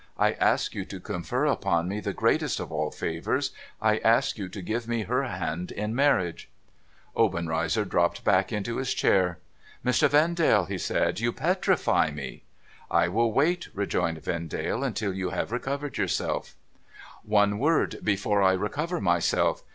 [0.27, 3.51] 'I ask you to confer upon me the greatest of all favours—
[3.83, 6.49] I ask you to give me her hand in marriage.'
[7.15, 9.37] Obenreizer dropped back into his chair.'
[9.85, 10.09] Mr.
[10.09, 12.41] Vendale,' he said,' you petrify me.'
[12.89, 16.55] 'I will wait,' rejoined Vendale, 'until you have recovered your self.''
[17.23, 19.61] One word before I recover myself.